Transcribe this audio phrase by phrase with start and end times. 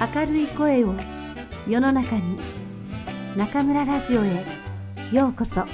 [0.00, 0.94] 明るい声を
[1.68, 2.38] 世の中に
[3.36, 4.46] 中村ラジオへ
[5.12, 5.66] ようこそ。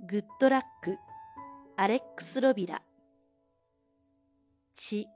[0.00, 0.96] グッドラック
[1.76, 2.80] アレックス・ロビラ。
[4.72, 5.06] 血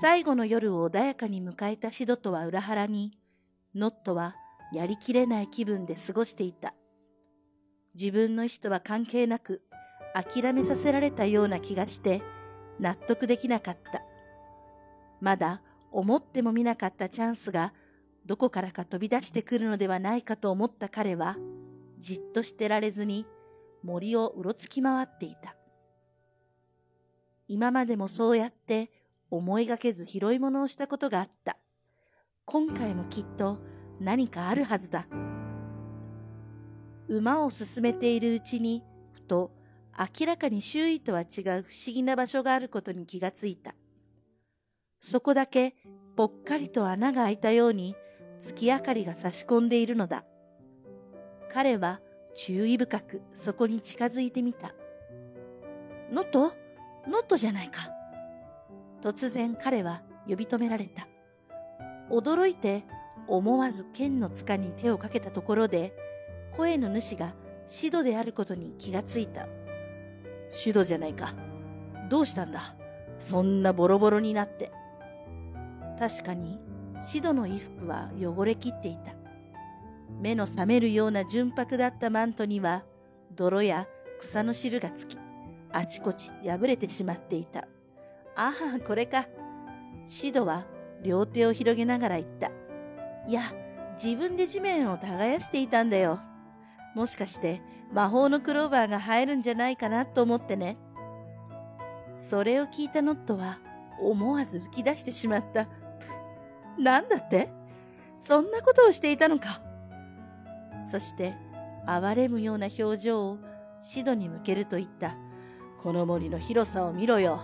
[0.00, 3.18] 最後の夜を穏やかに迎えたシドとは裏腹に
[3.74, 4.36] ノットは
[4.72, 6.72] やりきれない気分で過ごしていた。
[7.98, 9.62] 自分の意思とは関係なく
[10.14, 12.22] 諦めさせられたような気がして
[12.78, 14.02] 納得できなかった。
[15.20, 17.72] まだ思ってもみなかったチャンスが
[18.26, 21.36] どこからか飛び出してくるのではないかと思った彼は
[21.98, 23.24] じっとしてられずに
[23.82, 25.56] 森をうろつき回っていた。
[27.48, 28.90] 今までもそうやって
[29.30, 31.56] 思いがけず拾い物をしたことがあった。
[32.44, 33.58] 今回もきっと
[34.00, 35.06] 何かあるはずだ。
[37.08, 39.52] 馬を進めているうちに、ふと
[39.98, 41.62] 明らかに周囲とは違う不思
[41.94, 43.74] 議な場所があることに気がついた。
[45.00, 45.74] そこだけ
[46.16, 47.94] ぽっかりと穴が開いたように
[48.40, 50.24] 月明かりが差し込んでいるのだ。
[51.52, 52.00] 彼は
[52.34, 54.74] 注意深くそこに近づいてみた。
[56.12, 56.52] ノット？
[57.08, 57.88] ノットじゃないか。
[59.00, 61.06] 突然彼は呼び止められた。
[62.10, 62.84] 驚いて
[63.28, 65.94] 思わず剣の塚に手をかけたところで、
[66.56, 67.34] 声の主が
[67.66, 69.46] シドであることに気がついた。
[70.50, 71.34] シドじゃないか。
[72.08, 72.76] どうしたんだ？
[73.18, 74.70] そんなボロボロになって。
[75.98, 76.58] 確かに、
[77.00, 79.14] シドの衣服は汚れきっていた。
[80.20, 82.84] 目の覚めるような純白だったマントには、
[83.34, 83.86] 泥や
[84.18, 85.18] 草の汁がつき、
[85.72, 87.60] あちこち破れてしまっていた。
[88.36, 89.26] ああ、これか。
[90.04, 90.64] シドは
[91.02, 92.50] 両手を広げながら言った。
[93.26, 93.42] いや、
[94.02, 96.20] 自分で地面を耕していたんだよ。
[96.96, 97.60] もしかして
[97.92, 100.78] 魔法のクローバーが生えるんじゃないかなと思ってね。
[102.14, 103.58] それを聞いたノットは
[104.00, 105.68] 思わず吹き出してしまった。
[106.78, 107.50] なんだって？
[108.16, 109.60] そんなことをしていたのか。
[110.90, 111.34] そして
[111.84, 113.38] 哀れむような表情を
[113.78, 115.18] シドに向けると言った。
[115.76, 117.40] この森の広さを見ろよ。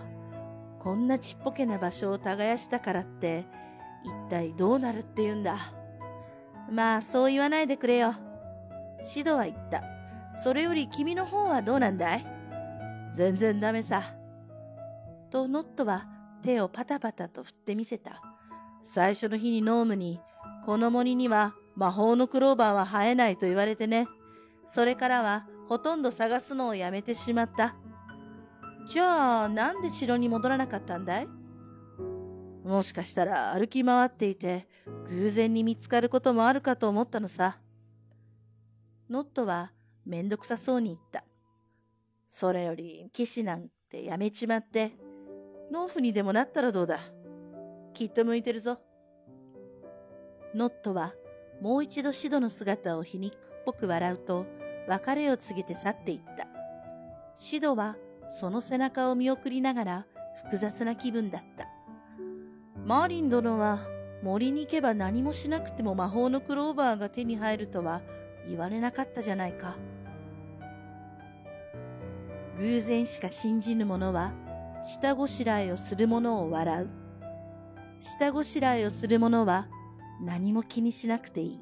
[0.79, 3.45] こんなちっぽけな場所を耕したからって、
[4.03, 5.59] 一体どうなるって言うんだ。
[6.71, 8.15] まあ、そう言わないでくれよ。
[9.03, 9.83] シドは言った。
[10.43, 12.27] それより君の方はどうなんだい？
[13.13, 14.03] 全然ダメさ。
[15.31, 16.07] とノットは
[16.43, 18.23] 手をパタパタと振ってみせた。
[18.83, 20.21] 最初の日にノームに、
[20.65, 24.09] この森には魔法のクローバーは生えないと言われてね。
[24.67, 27.75] それからはほとんど探すのをやめてしまった。
[28.87, 31.29] じゃあ、なんで城に戻らなかったんだい？
[32.65, 34.69] もしかしたら歩き回っていて、
[35.09, 37.59] 偶然に見つかることもあるかと思ったのさ。
[39.13, 39.73] ノットは
[40.07, 41.23] めんどくさそうに言った。
[42.27, 44.93] それより騎士なんてやめちまって、
[45.71, 46.99] 農夫にでもなったらどうだ？
[47.93, 48.79] きっと向いてるぞ。
[50.55, 51.13] ノットは
[51.61, 53.37] もう一度シドの姿を皮肉っ
[53.67, 54.47] ぽく笑うと、
[54.89, 56.49] 別れを告げて去っていった。
[57.35, 57.97] シドは
[58.31, 60.07] その背中を見送りながら
[60.47, 61.69] 複雑な気分だった。
[62.87, 63.79] マーリン殿は
[64.23, 68.01] 森に行けば何もしなくても魔法のクローバーが手に入るとは
[68.49, 69.77] 言われなかったじゃないか。
[72.59, 74.33] 偶然しか信じぬ者は、
[74.83, 76.91] 下ごしらえをする者を笑う。
[78.01, 79.69] 下ごしらえをする者は
[80.21, 81.61] 何も気にしなくていい。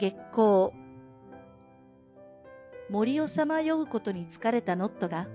[0.00, 0.70] 月光。
[2.88, 5.26] 森をさまようことに疲れたノットが、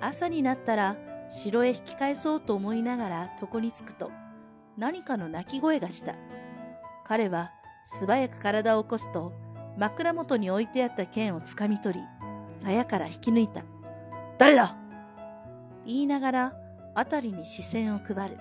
[0.00, 0.96] 朝になったら
[1.28, 4.10] 城へ引き返そうと思いながら床に着くと、
[4.78, 6.14] 何かの鳴き声がした。
[7.04, 7.52] 彼は
[7.84, 9.32] 素早く体を起こすと、
[9.76, 12.06] 枕元に置いてあった剣をつかみ取り、
[12.52, 13.62] 鞘から引き抜いた。
[14.38, 14.76] 誰だ？
[15.86, 16.52] 言いながら、
[16.94, 18.38] あたりに視線を配る。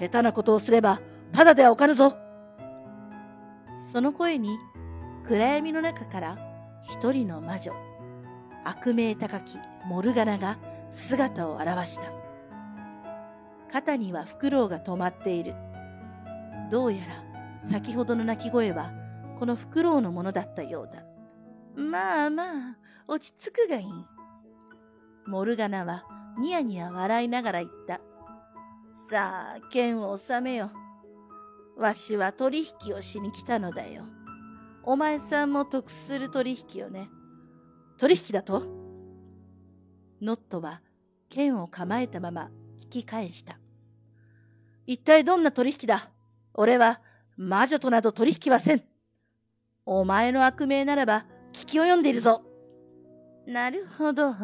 [0.00, 1.00] 下手なことをすれば、
[1.32, 2.16] ただではおかぬぞ
[3.92, 4.58] その声に、
[5.24, 6.38] 暗闇の中から
[6.82, 7.72] 一人の魔女、
[8.64, 10.58] 悪名高きモルガナが
[10.90, 12.12] 姿を現した。
[13.70, 15.54] 肩にはフクロウが止まっている。
[16.70, 17.06] どうやら
[17.60, 18.92] 先ほどの鳴き声は
[19.38, 21.04] このフクロウのものだったようだ。
[21.80, 22.76] まあまあ、
[23.06, 23.86] 落ち着くがいい。
[25.26, 26.04] モルガナは
[26.38, 28.00] ニヤニヤ笑いながら言った。
[28.90, 30.70] さあ、剣を収めよ。
[31.76, 34.04] わしは取引をしに来たのだよ。
[34.82, 37.08] お前さんも得する取引をね。
[37.98, 38.66] 取引だと？
[40.22, 40.80] ノットは
[41.28, 42.50] 剣を構えたまま
[42.82, 43.60] 引き返した。
[44.86, 46.10] 一体どんな取引だ？
[46.54, 47.00] 俺は
[47.40, 48.82] 魔女となど取引はせん。
[49.86, 52.42] お前の悪名ならば聞き及んでいるぞ。
[53.46, 54.34] なるほど。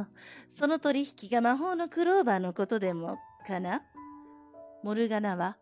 [0.49, 3.83] その取引が魔法のクローバーのことでも、かな？
[4.85, 5.59] モルガナは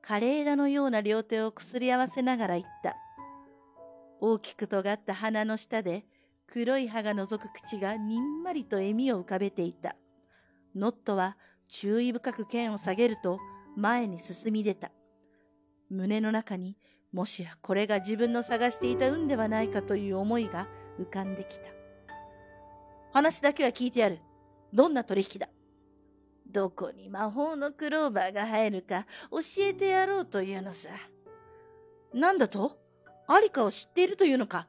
[0.00, 2.94] 枯れ枝のような両手をくすり合わせながら言った。
[4.20, 6.06] 大きく尖った鼻の下で
[6.46, 9.96] 黒い歯が覗く口がにんまりと笑みを浮かべていた。
[10.76, 11.36] ノットは
[11.68, 13.40] 注意深く剣を下げると
[13.76, 14.92] 前に進み出た。
[15.90, 16.76] 胸の中に
[17.12, 20.68] もしやこれが自分の探していた運ではないかという思いが
[21.00, 21.68] 浮かんできた。
[23.12, 24.18] 話だけは聞いてやる。
[24.72, 25.48] どんな取引だ？
[26.50, 30.90] どこに魔法のクローバーが入るか教えてやろうというのさ。
[32.12, 32.78] なんだと？
[33.28, 34.68] ありかを知っているというのか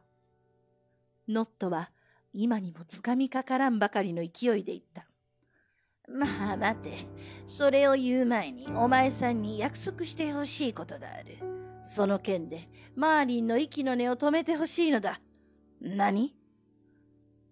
[1.27, 1.91] ノットは
[2.33, 5.06] 今にもつかみかからんばかりの勢いで言った。
[6.07, 6.91] まあ待て。
[7.45, 11.37] それを言う前にお前さんに約束してほしいことがある。
[11.83, 15.19] その件でマーリンの息の根を止めてほしいのだ。
[15.81, 16.35] 何？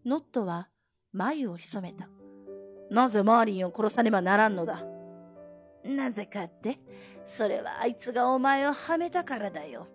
[0.06, 0.70] ノットは
[1.14, 2.10] 眉を潜めた。
[2.92, 4.84] なぜマーリンを殺さねばならんのだ？
[5.84, 6.80] なぜかって、
[7.26, 9.88] それはあいつがお前をはめたからだよ。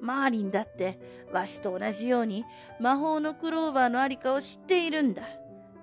[0.00, 1.00] マーリンだって
[1.32, 2.44] わしと同じように
[2.78, 5.22] 魔法のクローバーのありかを知っているんだ。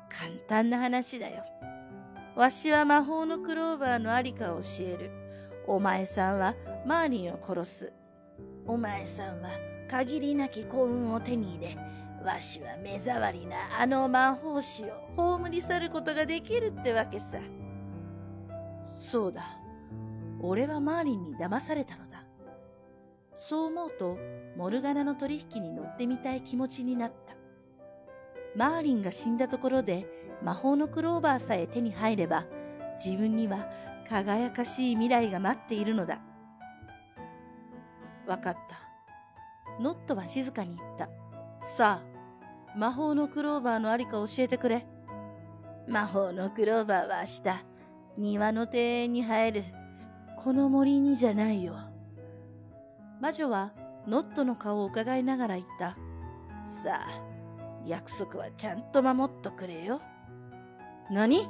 [0.09, 1.43] 簡単な話だよ。
[2.35, 5.11] わしは魔法のクローバーのありかを教える。
[5.67, 6.53] お前さんは
[6.85, 7.93] マーリンを殺す。
[8.67, 9.49] お前さんは
[9.89, 11.77] 限りなき幸運を手に入れ、
[12.25, 17.39] わしは目障りなあの魔法師を葬り去ることができるってわけさ。
[18.97, 19.43] そうだ。
[20.41, 22.25] 俺はマーリンに騙されたのだ。
[23.33, 24.17] そう思うと、
[24.57, 27.35] モルガナの取引に乗ってみたい気持ちになった。
[28.57, 30.05] マーリンが死んだところで
[30.45, 32.45] 魔法のクローバーさえ手に入れば、
[33.03, 33.67] 自分には
[34.07, 36.21] 輝かしい未来が待っているのだ。
[38.27, 39.81] わかった。
[39.81, 41.09] ノットは静かに言った。
[41.63, 44.85] さあ、魔法のクローバーのありか教えてくれ。
[45.87, 47.65] 魔法のクローバーは明日、
[48.15, 49.63] 庭の庭園に入る。
[50.37, 51.75] この森にじゃないよ。
[53.19, 53.73] 魔女は
[54.05, 55.97] ノットの顔を伺いながら言った。
[56.63, 57.07] さあ、
[57.83, 60.01] 約束はちゃんと守っとくれよ。
[61.11, 61.47] 何？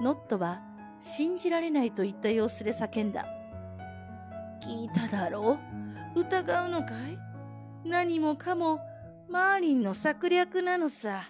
[0.00, 0.62] ノットは
[1.00, 3.26] 信じられないといった様子で叫んだ。
[4.62, 5.58] 聞いただろ
[6.14, 6.20] う？
[6.20, 7.18] 疑うのかい？
[7.88, 8.80] 何もかも
[9.28, 11.22] マーリンの策略なのさ。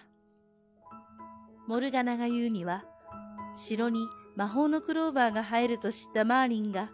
[1.67, 2.85] モルガナが言うには、
[3.55, 6.89] 城に魔法のクローバーが入ると知ったマーリンが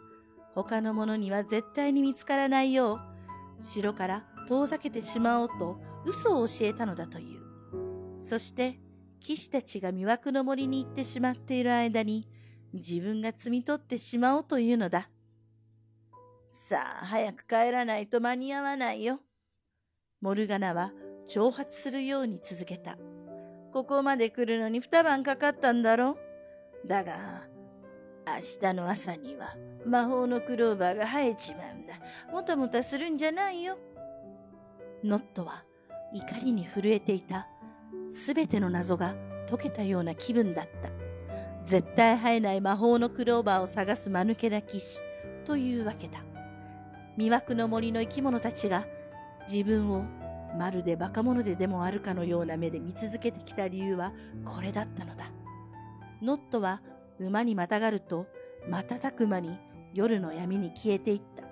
[0.55, 2.99] 他の者には絶対に見つからないよう、
[3.59, 7.41] 城から遠ざけてしまおうと嘘を教えたのだという。
[8.19, 8.79] そして、
[9.23, 12.27] 騎士たちが魅惑の森に行ってしまっている間に、
[12.73, 15.09] 自分が摘み取ってしまおうというのだ。
[16.49, 19.21] さあ、早く帰らないと間に合わないよ。
[20.19, 20.91] モルガナは
[21.27, 22.97] 挑発するように続けた。
[23.71, 26.17] ここまで来るのに二晩かかったんだろ
[26.85, 27.47] だが、
[28.27, 29.55] 明日の朝には
[29.85, 31.93] 魔法のクローバーが生えちまうんだ。
[32.29, 33.77] もたもたするんじゃないよ。
[35.01, 35.63] ノットは
[36.13, 37.47] 怒りに震えていた。
[38.07, 39.15] すべての謎が
[39.49, 40.89] 解けたような気分だった。
[41.63, 44.99] 絶対生えない魔法のクローバーを探す間抜けな騎士
[45.45, 46.23] というわけだ。
[47.17, 48.85] 魅惑の森の生き物たちが
[49.49, 50.03] 自分を
[50.57, 54.13] まるで馬鹿者ででもあるかのような目で見続けてきた理由は
[54.45, 55.25] これだったのだ。
[56.21, 56.81] ノットは
[57.19, 58.27] 馬にまたがると
[58.67, 59.57] 瞬く間に
[59.93, 61.43] 夜の闇に消えていった。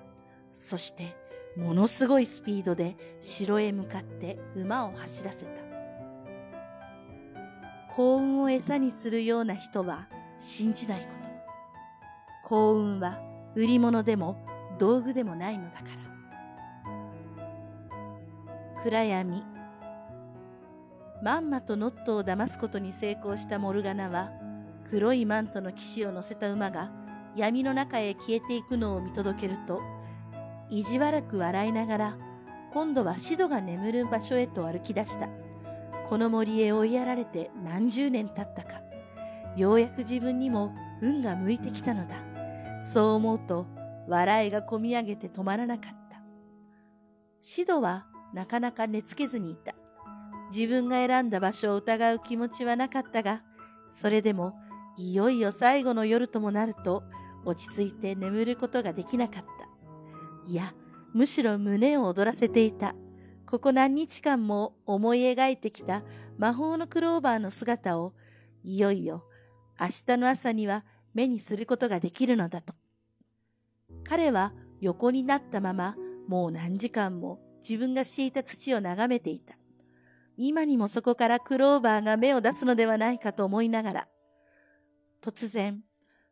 [0.52, 1.16] そして、
[1.56, 5.71] ものすごいスピードで城へ向かって馬を走らせた。
[7.92, 10.08] 幸運を餌にするような人は
[10.40, 11.30] 信じないこと。
[12.48, 13.20] 幸運は
[13.54, 14.46] 売り物でも
[14.80, 15.84] 道具でもないのだか
[18.78, 18.82] ら。
[18.82, 19.44] 暗闇。
[21.22, 24.32] まんまとノットを騙すことに成功したモルガナは、
[24.90, 26.92] 黒いマントの騎士を乗せた馬が
[27.36, 29.82] 闇の中へ消えていくのを見届けると、
[30.70, 32.18] 意地悪く笑いながら、
[32.74, 35.41] 今度はシドが眠る場所へと歩き出した。
[36.12, 38.82] この森へ追いやられて何十年経ったか。
[39.56, 42.18] ようやく自分にも運が向いてきたのだ。
[42.84, 43.66] そう思うと、
[44.10, 46.22] 笑いがこみ上げて止まらなかった。
[47.40, 49.74] シドはなかなか寝つけずにいた。
[50.54, 53.42] 自分が選んだ場所を疑う気持ちはなかったが、
[53.88, 54.60] それでも、
[54.98, 57.04] いよいよ最後の夜ともなると、
[57.46, 60.52] 落ち着いて眠ることができなかった。
[60.52, 60.74] いや、
[61.14, 62.96] むしろ胸を躍らせていた。
[63.52, 66.04] ここ何日間も思い描いてきた
[66.38, 68.14] 魔法のクローバーの姿を、
[68.64, 69.26] いよいよ
[69.78, 72.74] 明日の朝には目にすることができるのだと。
[74.06, 75.98] 彼は横になったまま、
[76.30, 79.58] もう何時間も自分が敷いた土を眺めていた。
[80.38, 84.08] 今にもそこからクローバーが芽を出すのではないかと思いながら、
[85.22, 85.84] 突然、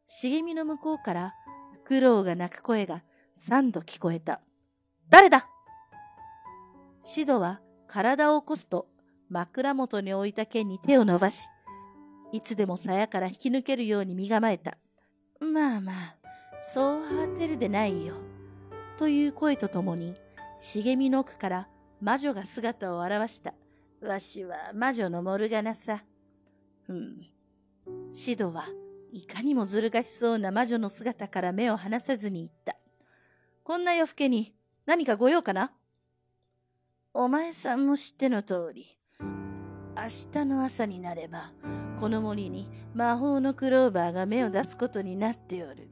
[0.06, 1.34] 茂みの向こうから
[1.74, 3.04] フクロウが鳴く声が
[3.36, 4.40] 三度聞こえた。
[5.10, 5.50] 誰だ？
[7.01, 8.88] シドは体を起こすと
[9.29, 11.48] 枕元に置いた剣に手を伸ばし、
[12.32, 14.77] いつでも鞘から引き抜けるように身構えた。
[15.39, 16.15] まあまあ、
[16.62, 18.15] そう慌てるでないよ。
[18.98, 20.15] という声とともに、
[20.58, 21.68] 茂みの奥から
[22.01, 23.53] 魔女が姿を現した。
[24.01, 26.03] わしは魔女のモルガナさ。
[26.88, 27.22] うん。
[28.12, 28.65] シドは
[29.12, 32.75] いかにもずる賢そうな魔女の姿から目を離さずに言った。
[33.63, 34.53] こんな夜更けに
[34.86, 35.72] 何かご用かな？
[37.22, 41.52] お前さんも知っての通り、明日の朝になれば、
[42.00, 45.90] この森に魔法のクローバーが芽を出すことになっておる。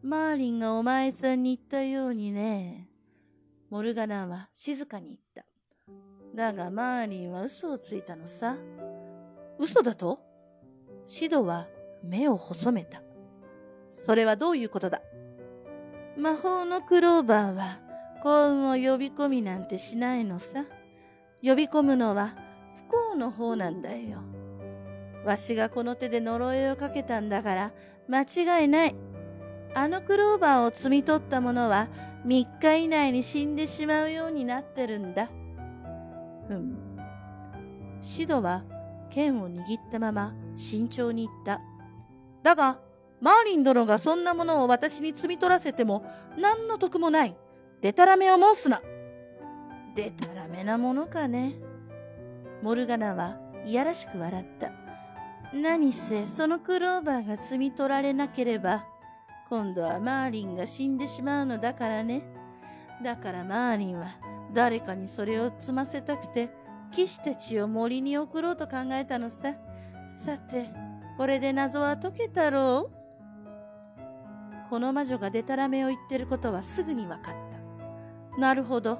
[0.00, 2.88] マーリンがお前さんに言ったようにね。
[3.68, 5.44] モルガナは静かに言った。
[6.36, 8.56] だがマーリンは嘘をついたのさ。
[9.58, 10.20] 嘘だと？
[11.04, 11.66] シドは
[12.04, 13.02] 目を細めた。
[13.88, 15.02] それはどういうことだ？
[16.16, 17.80] 魔法のクローバーは
[18.22, 20.64] 幸運を呼び込みなんてしないのさ。
[21.42, 22.34] 呼び込むのは
[22.76, 24.18] 不幸の方なんだよ。
[25.24, 27.72] わしがこの手で呪いをかけたんだから
[28.08, 28.22] 間
[28.60, 28.94] 違いない。
[29.74, 31.88] あのクローバーを摘み取った者は
[32.26, 35.30] 3日以内に死んでしまうようになってるんだ。
[36.50, 36.76] うん。
[38.02, 38.64] シドは
[39.10, 41.60] 剣を握ったまま慎重に言った。
[42.42, 42.78] だが、
[43.20, 46.04] マーリン殿がそんなものを私に摘み取らせても
[46.38, 47.36] 何の得もない。
[47.80, 48.82] でたらめを申すな。
[49.94, 51.54] でたらめなものかね。
[52.62, 54.72] モルガナはいやらしく笑った。
[55.54, 58.84] 何せそのクローバーが摘み取られなければ、
[59.48, 62.22] 今度はマーリンが死んでしまうのだからね。
[63.02, 64.18] だからマーリンは
[64.52, 66.50] 誰かにそれを積ませたくて、
[66.92, 69.54] 騎士たちを森に送ろうと考えたのさ。
[70.24, 70.70] さて、
[71.16, 74.68] これで謎は解けたろう？
[74.68, 77.49] この魔女がデタラメを言ってることはすぐに分かった。
[78.38, 78.98] なるほど。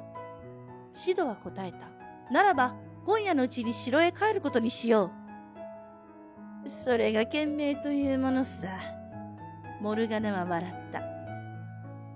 [0.92, 1.88] シドは答えた。
[2.32, 5.10] ならば、今夜のうちに城へ帰ることにしよ
[6.64, 6.68] う。
[6.68, 8.68] それが賢明というものさ。
[9.80, 11.02] モルガナは笑った。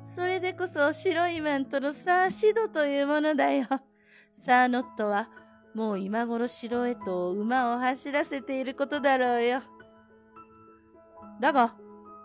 [0.02, 3.66] それでこそ白いマントのサーシドというものだよ。
[4.34, 5.30] サーノットは
[5.74, 9.62] もう今頃城へと馬を走らせていることだろうよ。
[11.40, 11.74] だが、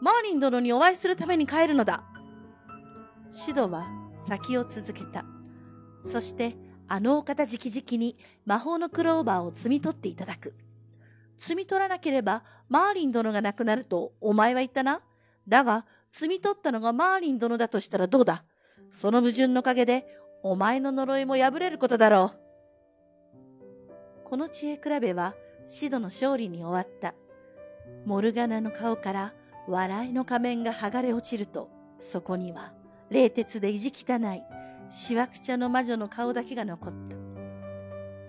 [0.02, 2.04] マーリン殿にお会いするために帰るのだ。
[3.32, 3.88] シドは
[4.20, 5.26] 先を続けた。
[6.02, 6.56] そして、
[6.88, 10.54] あのお方直々に魔法のクローバーを摘み取っていただく。
[11.38, 15.02] 摘み取らなければ、マーリン殿が亡くなると、お前は言ったな？
[15.48, 18.44] だが、摘み取ったのがマーリン殿だとしたらどうだ？
[18.92, 20.06] その矛盾の陰で、
[20.44, 22.40] お前の呪いも破れることだろう。
[24.26, 25.36] この知恵比べは、
[25.66, 27.14] シドの勝利に終わった。
[28.06, 29.34] モルガナの顔から
[29.68, 32.74] 笑いの仮面が剥がれ落ちると、そこには、
[33.10, 34.44] 冷徹で意地汚い、
[34.92, 37.16] しわくちゃの魔女の顔だけが残った。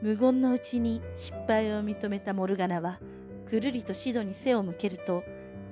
[0.02, 2.99] 無言のうちに失敗を認めたモルガナは、
[3.46, 5.22] くるりとシドに背を向けると、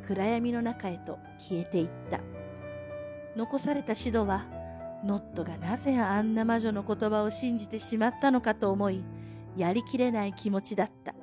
[0.06, 2.20] 暗闇の中へと消えていった。
[3.34, 4.46] 残されたシドは、
[5.04, 9.04] ノットがなぜあんな魔女の言葉を信じてしまったのかと思い、
[9.56, 11.14] やりきれない気持ちだった。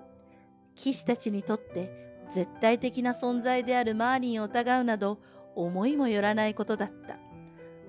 [0.76, 5.20] 騎士たちにとって絶対的な存在であるマーリンを疑うなど
[5.56, 7.25] 思いもよらないことだった。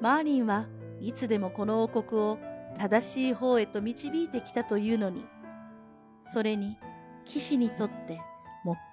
[0.01, 0.67] マーリンは
[1.01, 2.39] いつでもこの王国を
[2.79, 5.25] 正しい方へと導いてきたというのに、
[6.23, 6.77] それに
[7.25, 8.21] 騎士にとって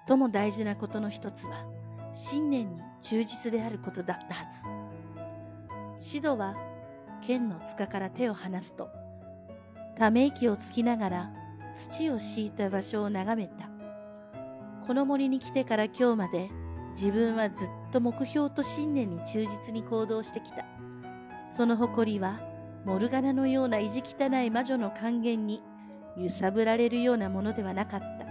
[0.06, 1.66] 最も大事なことの一つは
[2.12, 4.64] 信念に忠実であることだったはず。
[5.96, 6.56] シドは
[7.22, 8.88] 剣の塚から手を離すと、
[9.98, 11.32] ため息をつきながら
[11.76, 13.68] 土を敷いた場所を眺めた。
[14.86, 16.50] この森に来てから今日まで
[16.90, 20.64] 自分はずっと目標と信念に忠実に行動してきた。
[21.56, 22.40] その誇りは
[22.84, 25.62] モルガナのような意地汚い魔女の還元に
[26.16, 28.26] 揺さぶられるようなものではなかった。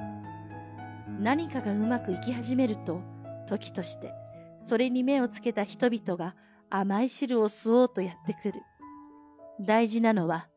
[1.22, 3.02] 何かがうまくいき始めると、
[3.48, 4.14] 時として、
[4.60, 6.36] それに目をつけた人々が
[6.70, 8.62] 甘い汁を吸おうとやってくる。
[9.62, 10.50] 大事なのは、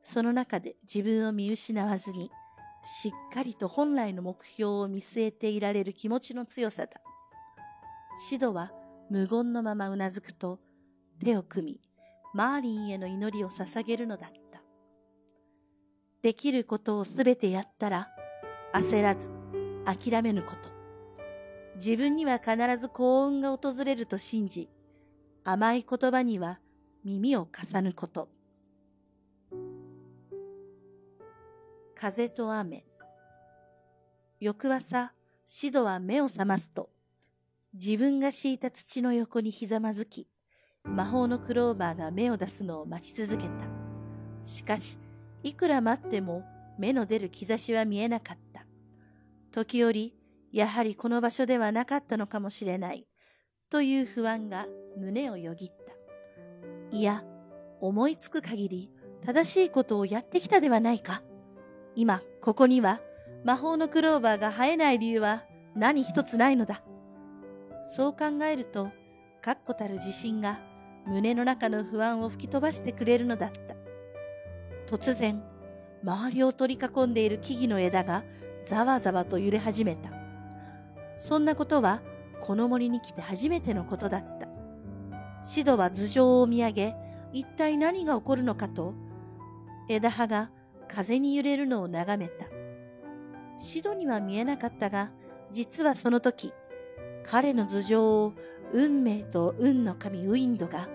[0.00, 2.30] その中で自分を見失わずに、
[2.82, 6.92] しっかりと本来の目標を見据えていられる気持ちの強さだ。
[8.16, 8.72] シドは
[9.10, 10.58] 無言のままうなずくと、
[11.22, 11.93] 手を組み、
[12.34, 14.60] マーリンへの祈りを捧げるのだった。
[16.20, 18.08] できることをすべてやったら、
[18.72, 19.30] 焦らず、
[19.84, 20.68] 諦めぬこと。
[21.76, 24.68] 自分には必ず幸運が訪れると信じ、
[25.44, 26.58] 甘い言葉には
[27.04, 28.28] 耳を重ぬこと。
[31.94, 32.84] 風と雨。
[34.40, 35.12] 翌朝、
[35.46, 36.90] シドは目を覚ますと、
[37.74, 40.26] 自分が敷いた土の横にひざまずき、
[40.86, 43.52] 魔法のクローバーが芽を出すのを待ち続けた。
[44.42, 44.98] しかし、
[45.42, 46.44] いくら待っても
[46.78, 48.66] 芽の出る兆しは見えなかった。
[49.50, 50.14] 時折、
[50.52, 53.06] やはりこの場所ではなかったのかもしれない、
[53.70, 56.96] という不安が胸をよぎった。
[56.96, 57.24] いや、
[57.80, 58.90] 思いつく限り
[59.24, 61.22] 正しいことをやってきたではないか。
[61.96, 63.00] 今、ここには
[63.44, 66.82] 魔法のクローバーが生えない理由は何一つないのだ。
[67.84, 68.90] そう考えると、
[69.42, 70.60] 確固たる自信が
[71.06, 73.74] 胸の中の不安を吹き飛ばしてくれるのだった。
[74.86, 75.42] 突然、
[76.02, 78.24] 周りを取り囲んでいる木々の枝が
[78.64, 80.10] ざわざわと揺れ始めた。
[81.16, 82.02] そんなことは
[82.40, 84.48] この森に来て初めてのことだった。
[85.42, 86.96] シドは頭上を見上げ、
[87.32, 88.94] 一体何が起こるのかと、
[89.88, 90.50] 枝葉が
[90.88, 92.46] 風に揺れるのを眺めた。
[93.58, 95.10] シドには見えなかったが、
[95.50, 96.52] 実はその時、
[97.24, 98.32] 彼の頭上を
[98.74, 100.88] 運命と運の神ウィンドが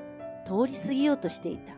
[0.45, 1.73] 通り過ぎようとしていた。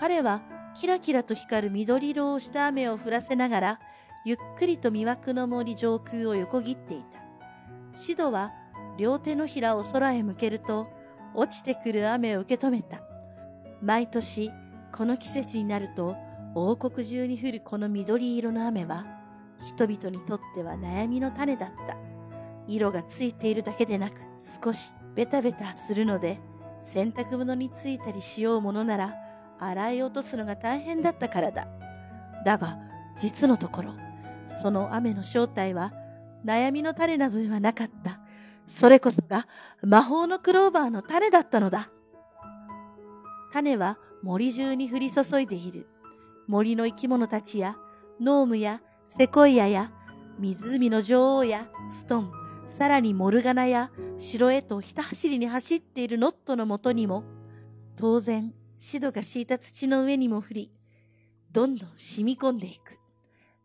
[0.00, 0.42] 彼は
[0.74, 3.80] キラキラと光る緑色をした雨を降らせながら、
[4.24, 7.20] ゆっくりと魅惑の森上空を横切っていた。
[7.92, 8.52] シドは
[8.98, 10.88] 両手のひらを空へ向けると、
[11.34, 13.02] 落ちてくる雨を受け止めた。
[13.82, 14.50] 毎年、
[14.94, 16.16] この季節になると、
[16.54, 19.04] 王国中に降るこの緑色の雨は、
[19.58, 21.98] 人々にとっては悩みの種だった。
[22.66, 24.14] 色がついているだけでなく、
[24.62, 26.40] 少しベタベタするので、
[26.80, 29.14] 洗濯物についたりしようものなら、
[29.58, 31.68] 洗い落とすのが大変だったからだ。
[32.44, 32.78] だが、
[33.16, 33.94] 実のところ、
[34.62, 35.92] その雨の正体は、
[36.44, 38.20] 悩みの種などではなかった。
[38.66, 39.46] それこそが
[39.82, 41.90] 魔法のクローバーの種だったのだ。
[43.52, 45.88] 種は森中に降り注いでいる。
[46.48, 47.76] 森の生き物たちや、
[48.20, 49.92] ノームやセコイアや、
[50.38, 52.32] 湖の女王やストン、
[52.66, 57.24] さらにモルガナや城へとひた走りに走っているノットのもとにも、
[57.96, 60.72] 当然、シドが敷いた土の上にも降り、
[61.50, 62.98] どんどん染み込んでいく。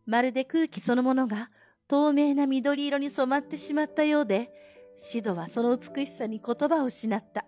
[0.05, 1.49] まるで空気そのものが
[1.87, 4.51] 透明な緑色に染まってしまったようで、
[4.95, 7.45] シドはその美しさに言葉を失った。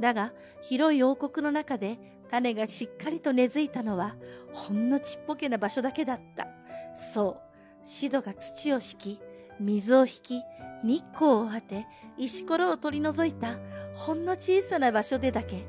[0.00, 1.98] だが、広い王国の中で
[2.30, 4.16] 種がしっかりと根付いたのは、
[4.52, 6.48] ほんのちっぽけな場所だけだった。
[6.94, 7.40] そ
[7.82, 9.20] う、シドが土を敷き、
[9.60, 10.42] 水を引き、
[10.84, 11.86] 日光を当て、
[12.16, 13.58] 石ころを取り除いた、
[13.94, 15.66] ほんの小さな場所でだけ、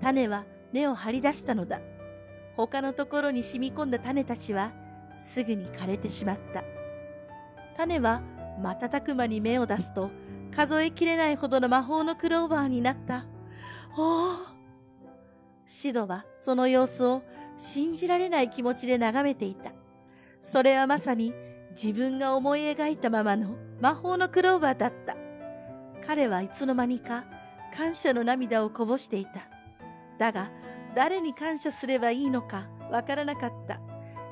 [0.00, 1.80] 種は根を張り出したのだ。
[2.56, 4.72] 他のところに染み込んだ種たちは、
[5.16, 6.64] すぐに枯れてしまった。
[7.76, 8.22] 種は
[8.62, 10.10] 瞬く間に芽を出すと、
[10.54, 13.26] 数えきれないほどの魔法のクローバーになった。
[13.96, 14.36] おお
[15.66, 17.22] シドはその様子を
[17.56, 19.72] 信じられない気持ちで眺めていた。
[20.42, 21.32] それはまさに
[21.74, 25.16] 自分が思い描いたままの魔法のクローバーだった。
[26.06, 27.24] 彼はいつの間にか
[27.76, 29.40] 感謝の涙をこぼしていた。
[30.18, 30.50] だが、
[30.94, 33.80] 誰に感謝すればいいのかわからなかった。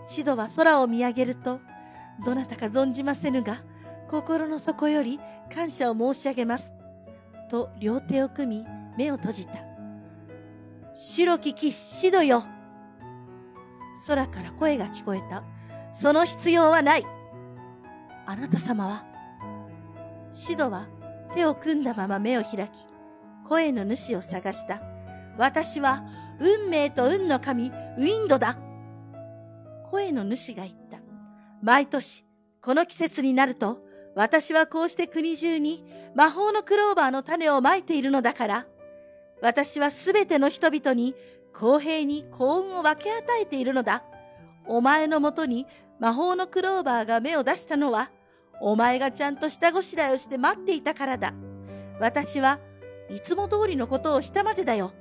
[0.04, 1.60] シドは空を見上げると、
[2.24, 3.58] どなたか存じませぬが、
[4.08, 5.18] 心の底より
[5.52, 6.74] 感謝を申し上げます。
[7.50, 9.54] と両手を組み、目を閉じた。
[10.94, 12.44] 白き騎士シドよ。
[14.06, 15.42] 空から声が聞こえた。
[15.92, 17.04] その必要はない。
[18.26, 19.04] あなた様は？
[20.32, 20.86] シドは
[21.34, 22.86] 手を組んだまま目を開き、
[23.46, 24.80] 声の主を探した。
[25.38, 26.04] 私は
[26.40, 28.58] 運命と運の神、ウィンドだ。
[29.90, 30.98] 声の主が言った。
[31.62, 32.24] 毎年、
[32.60, 38.66] この季節になると、私はこうして国中に魔法のクローバーの種をまいているのだから、
[39.40, 41.14] 私はすべての人々に
[41.54, 44.04] 公平に幸運を分け与えているのだ。
[44.66, 45.66] お前のもとに
[45.98, 48.10] 魔法のクローバーが芽を出したのは、
[48.60, 51.34] お前がちゃんと下ごしらえをして待っていたからだ。
[52.00, 52.58] 私は
[53.08, 54.92] いつも通りのことをしたまでだよ。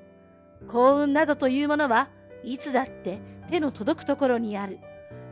[0.67, 2.09] 幸運などというものは
[2.43, 4.79] いつだって手の届くところにある。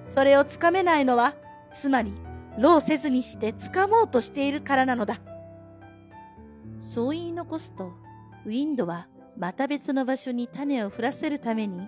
[0.01, 1.35] それをつかめないのは、
[1.73, 2.13] つまり、
[2.57, 5.17] 労せずにしてつかもうとしているからなのだ。
[6.77, 7.93] そう言い残すと、
[8.45, 11.87] ウィンドはまた別の場所に種を降らせるために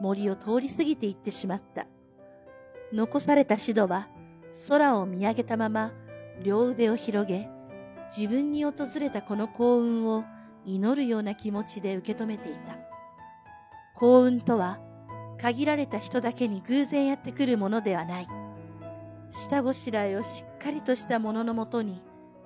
[0.00, 1.86] 森を通り過ぎていってしまった。
[2.92, 4.08] 残されたシドは
[4.68, 5.92] 空を見上げたまま
[6.42, 7.48] 両腕を広げ、
[8.16, 10.24] 自分に訪れたこの幸運を
[10.64, 12.76] 祈るような気持ちで受け止めていた。
[13.94, 14.80] 幸運とは
[15.40, 18.26] 限られた人だけに偶然やってくるものではない。
[19.30, 22.02] 下ごしらえをしっかりとしたもののもとに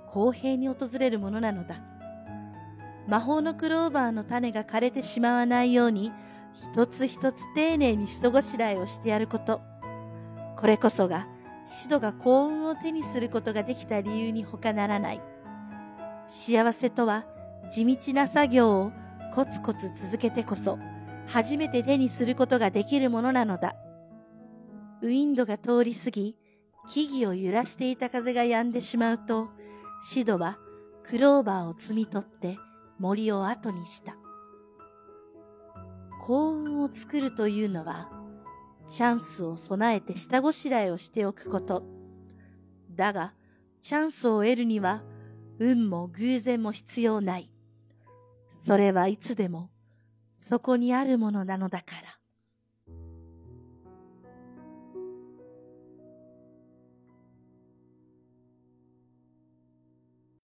[0.09, 1.77] 公平に訪れるものなのだ。
[3.09, 6.13] 魔法のクローバーの種が枯れてしまわないように、
[6.53, 9.61] 一つ一つ丁寧に下ごしらえをしてやること。
[10.57, 11.27] これこそが、
[11.65, 15.21] シドが幸運を手にすることができた理由に他ならない。
[16.27, 17.25] 幸せとは、
[17.71, 18.93] 地道な作業を
[19.33, 20.79] コツコツ続けてこそ、
[21.27, 23.75] 初めて手にすることができるものなのだ。
[25.03, 26.37] ウィンドが通り過ぎ、
[26.87, 29.49] 木々を揺らしていた風が止んでしまうと、
[30.03, 30.59] シドは
[31.03, 32.59] クローバーを摘み取って
[32.99, 34.17] 森を後にした。
[36.21, 38.11] 幸運を作るというのは、
[38.87, 41.85] チャンスを備えて下ごしらえをしておくこと。
[42.91, 43.35] だが、
[43.81, 45.03] チャンスを得るには、
[45.59, 47.51] 運も偶然も必要ない。
[48.49, 49.71] それはいつでも、
[50.35, 52.24] そこにあるものなのだから。